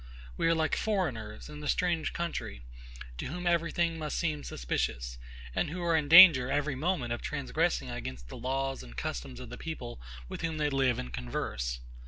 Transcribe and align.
We 0.35 0.47
are 0.47 0.55
like 0.55 0.75
foreigners 0.75 1.47
in 1.47 1.61
a 1.63 1.67
strange 1.67 2.11
country, 2.11 2.65
to 3.19 3.27
whom 3.27 3.45
every 3.45 3.71
thing 3.71 3.99
must 3.99 4.17
seem 4.17 4.43
suspicious, 4.43 5.19
and 5.53 5.69
who 5.69 5.83
are 5.83 5.95
in 5.95 6.07
danger 6.07 6.49
every 6.49 6.73
moment 6.73 7.13
of 7.13 7.21
transgressing 7.21 7.91
against 7.91 8.27
the 8.27 8.35
laws 8.35 8.81
and 8.81 8.97
customs 8.97 9.39
of 9.39 9.51
the 9.51 9.59
people 9.59 10.01
with 10.27 10.41
whom 10.41 10.57
they 10.57 10.71
live 10.71 10.97
and 10.97 11.13
converse. 11.13 11.81